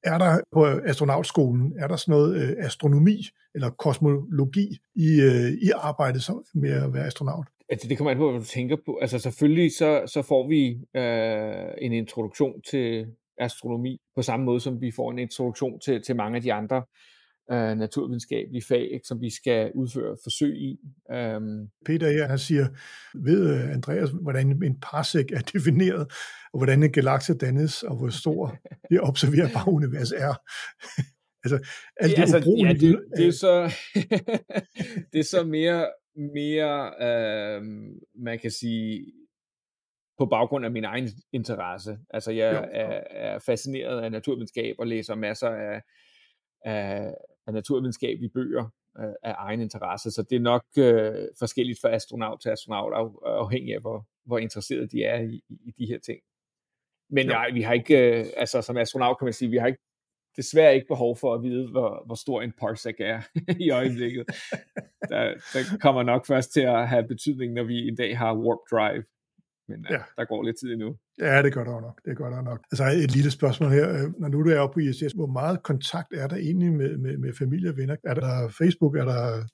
[0.04, 5.70] Er der på astronautskolen, er der sådan noget øh, astronomi eller kosmologi i, øh, i
[5.76, 7.46] arbejdet som, med at være astronaut?
[7.70, 8.98] Altså, det kommer an på, hvad du tænker på.
[9.02, 13.06] Altså selvfølgelig så, så får vi øh, en introduktion til
[13.38, 16.82] astronomi på samme måde, som vi får en introduktion til, til mange af de andre
[17.52, 20.78] øh, naturvidenskabelige fag, ikke, som vi skal udføre forsøg i.
[21.14, 22.68] Um, Peter her, han siger,
[23.14, 26.12] ved øh, Andreas, hvordan en parsec er defineret,
[26.52, 28.56] og hvordan en galakse dannes, og hvor stor
[28.90, 30.34] det observerbare univers er.
[31.44, 31.58] altså,
[31.96, 33.72] alt det, altså, ja, det, det, er så,
[35.12, 37.62] det er så mere, mere øh,
[38.14, 39.12] man kan sige,
[40.18, 41.98] på baggrund af min egen interesse.
[42.10, 42.68] Altså jeg jo.
[42.72, 45.82] er, er fascineret af naturvidenskab og læser masser af,
[46.64, 47.14] af,
[47.46, 48.64] af naturvidenskabelige bøger
[48.98, 52.92] øh, af egen interesse, så det er nok øh, forskelligt fra astronaut til astronaut,
[53.26, 56.20] afhængig af hvor, hvor interesseret de er i, i de her ting.
[57.10, 57.32] Men ja.
[57.32, 59.82] nej, vi har ikke, øh, altså som astronaut kan man sige, vi har ikke
[60.40, 63.20] desværre ikke behov for at vide, hvor, hvor stor en parsec er
[63.66, 64.24] i øjeblikket.
[65.10, 68.58] der, der kommer nok først til at have betydning, når vi en dag har warp
[68.70, 69.04] drive,
[69.70, 69.98] men ja.
[70.16, 70.96] der går lidt tid endnu.
[71.20, 72.00] Ja, det gør der nok.
[72.04, 72.60] Det gør der nok.
[72.72, 73.88] Altså et lille spørgsmål her.
[73.90, 76.98] Øh, når nu du er oppe på ISS, hvor meget kontakt er der egentlig med,
[76.98, 77.96] med, med familie og venner?
[78.04, 78.96] Er der Facebook?
[78.96, 79.44] Er der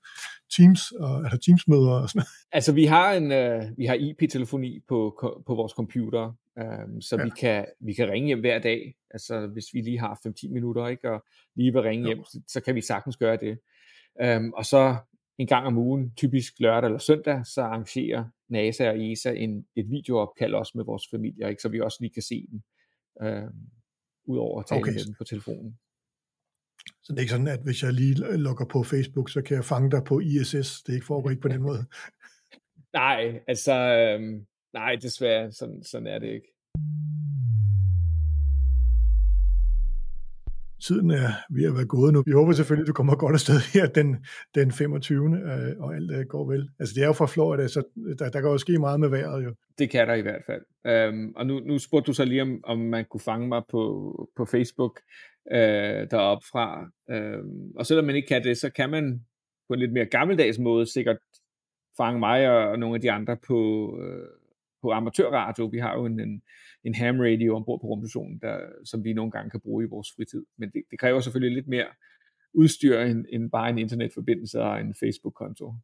[0.56, 2.26] Teams, og er der Teams-møder og sådan?
[2.56, 4.98] Altså, vi har en øh, vi har IP-telefoni på,
[5.46, 6.64] på vores computer, øh,
[7.00, 7.24] så Ja.
[7.24, 8.94] vi, kan, vi kan ringe hjem hver dag.
[9.10, 11.24] Altså, hvis vi lige har 5-10 minutter, ikke, og
[11.56, 12.08] lige vil ringe Jo.
[12.08, 13.58] hjem, så, så kan vi sagtens gøre det.
[14.36, 14.96] Um, og så
[15.38, 19.90] en gang om ugen, typisk lørdag eller søndag, så arrangerer NASA og ESA en, et
[19.90, 22.62] videoopkald også med vores familier, ikke, så vi også lige kan se dem,
[23.22, 23.50] øh,
[24.24, 24.92] udover at tale Okay.
[24.92, 25.78] med dem på telefonen.
[27.02, 29.64] Så det er ikke sådan, at hvis jeg lige logger på Facebook, så kan jeg
[29.64, 30.82] fange dig på ISS.
[30.82, 31.84] Det er ikke foregår ikke på den måde.
[33.00, 36.48] Nej, altså, øhm, nej, desværre, sådan, sådan er det ikke.
[40.82, 42.22] Tiden er ved at være gået nu.
[42.26, 44.16] Vi håber selvfølgelig, at du kommer godt afsted her den,
[44.54, 45.36] den 25.
[45.36, 46.70] øh, og alt øh, går vel.
[46.78, 47.82] Altså det er jo fra Florida, så
[48.18, 49.54] der, der kan jo ske meget med vejret jo.
[49.78, 50.62] Det kan der i hvert fald.
[50.86, 53.82] Øhm, og nu, nu spurgte du så lige, om, om man kunne fange mig på,
[54.36, 55.00] på Facebook
[55.52, 56.90] øh, deroppe fra.
[57.10, 59.20] Øhm, og selvom man ikke kan det, så kan man
[59.68, 61.18] på en lidt mere gammeldags måde sikkert
[61.96, 64.28] fange mig og, og nogle af de andre på, øh,
[64.82, 65.64] på amatørradio.
[65.66, 66.42] Vi har jo en, en,
[66.86, 70.08] en ham radio ombord på rumstationen, der, som vi nogle gange kan bruge i vores
[70.16, 70.44] fritid.
[70.58, 71.86] Men det, det kræver selvfølgelig lidt mere
[72.54, 75.74] udstyr end, end bare en internetforbindelse og en Facebook-konto.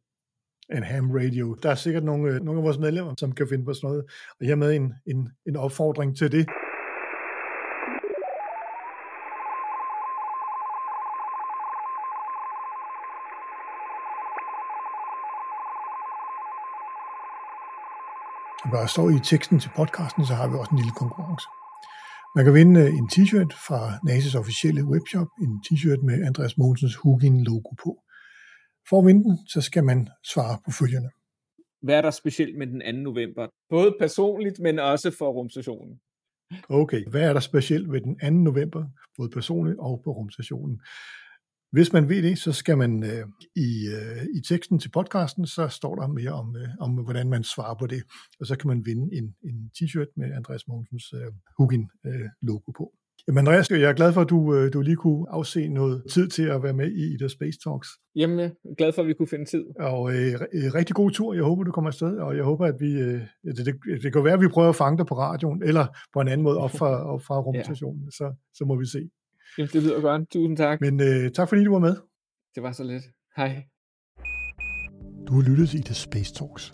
[0.73, 1.57] En ham radio.
[1.63, 4.05] Der er sikkert nogle, øh, nogle af vores medlemmer, som kan finde på sådan noget.
[4.39, 6.45] Og hermed en, en, en opfordring til det.
[18.73, 21.47] Der står i teksten til podcasten, så har vi også en lille konkurrence.
[22.35, 26.95] Man kan vinde øh, en t-shirt fra NASA's officielle webshop, en t-shirt med Andreas Mogensens
[26.95, 27.91] Hugin logo på.
[28.89, 31.09] For at vinde den, så skal man svare på følgende.
[31.81, 32.91] Hvad er der specielt med den 2.
[33.09, 33.47] november?
[33.69, 35.99] Både personligt, men også for rumstationen.
[36.69, 38.29] Okay, hvad er der specielt ved den 2.
[38.29, 38.85] november,
[39.17, 40.81] både personligt og på rumstationen?
[41.73, 45.67] Hvis man ved det, så skal man øh, i, øh, i teksten til podcasten, så
[45.67, 48.03] står der mere om, øh, om, hvordan man svarer på det.
[48.39, 52.93] Og så kan man vinde en, en t-shirt med Andreas Mogensens øh, Hugin-logo på.
[53.27, 56.27] Jamen Andreas, jeg er glad for, at du, øh, du lige kunne afse noget tid
[56.27, 57.89] til at være med i The Space Talks.
[58.15, 59.65] Jamen, jeg er glad for, at vi kunne finde tid.
[59.79, 61.33] Og øh, øh, rigtig god tur.
[61.33, 62.91] Jeg håber, du kommer afsted, og jeg håber, at vi...
[62.91, 63.21] Øh,
[63.57, 66.21] det, det, det kan være, at vi prøver at fange dig på radioen, eller på
[66.21, 68.11] en anden måde op fra, op fra rumstationen.
[68.11, 69.09] Så, så må vi se.
[69.57, 70.29] Jamen, det lyder godt.
[70.31, 70.81] Tusind tak.
[70.81, 71.95] Men øh, tak fordi du var med.
[72.55, 73.03] Det var så lidt.
[73.37, 73.63] Hej.
[75.27, 76.73] Du har lyttet til Ida Space Talks.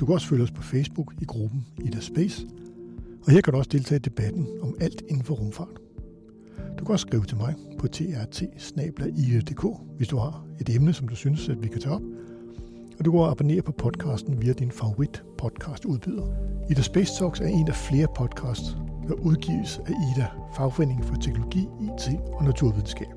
[0.00, 2.46] Du kan også følge os på Facebook i gruppen Ida Space,
[3.24, 5.76] og her kan du også deltage i debatten om alt inden for rumfart.
[6.78, 8.42] Du kan også skrive til mig på trt
[9.96, 12.02] hvis du har et emne, som du synes, at vi kan tage op.
[12.98, 16.26] Og du kan abonnere på podcasten via din favorit podcast udbyder.
[16.70, 18.76] Ida Space Talks er en af flere podcasts,
[19.10, 23.08] og udgives af Ida, Fagforeningen for Teknologi, IT og Naturvidenskab.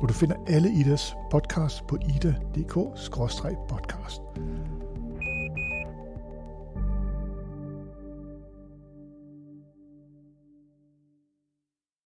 [0.00, 4.22] Og du finder alle Idas podcasts på ida.dk-podcast.